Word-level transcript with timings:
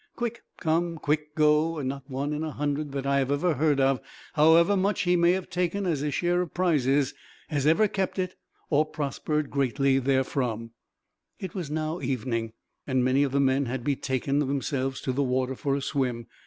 Quick 0.15 0.41
come, 0.59 0.97
quick 0.97 1.35
go, 1.35 1.77
and 1.77 1.87
not 1.87 2.09
one 2.09 2.33
in 2.33 2.43
a 2.43 2.49
hundred 2.49 2.91
that 2.93 3.05
I 3.05 3.19
have 3.19 3.31
ever 3.31 3.53
heard 3.53 3.79
of, 3.79 4.01
however 4.33 4.75
much 4.75 5.01
he 5.01 5.15
may 5.15 5.33
have 5.33 5.47
taken 5.47 5.85
as 5.85 5.99
his 5.99 6.15
share 6.15 6.41
of 6.41 6.55
prizes, 6.55 7.13
has 7.49 7.67
ever 7.67 7.87
kept 7.87 8.17
it, 8.17 8.33
or 8.71 8.83
prospered 8.83 9.51
greatly 9.51 9.99
therefrom." 9.99 10.71
It 11.39 11.53
was 11.53 11.69
now 11.69 11.99
evening, 12.01 12.53
and 12.87 13.03
many 13.05 13.21
of 13.21 13.31
the 13.31 13.39
men 13.39 13.67
had 13.67 13.83
betaken 13.83 14.39
themselves 14.39 15.01
to 15.01 15.11
the 15.11 15.21
water, 15.21 15.53
for 15.53 15.75
a 15.75 15.83
swim. 15.83 16.25